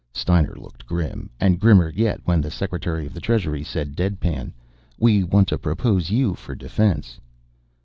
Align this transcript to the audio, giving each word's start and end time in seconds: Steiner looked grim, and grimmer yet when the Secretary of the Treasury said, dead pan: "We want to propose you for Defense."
Steiner 0.15 0.55
looked 0.59 0.87
grim, 0.87 1.29
and 1.39 1.59
grimmer 1.59 1.91
yet 1.95 2.21
when 2.25 2.41
the 2.41 2.49
Secretary 2.49 3.05
of 3.05 3.13
the 3.13 3.19
Treasury 3.19 3.63
said, 3.63 3.95
dead 3.95 4.19
pan: 4.19 4.51
"We 4.97 5.23
want 5.23 5.47
to 5.49 5.59
propose 5.59 6.09
you 6.09 6.33
for 6.33 6.55
Defense." 6.55 7.19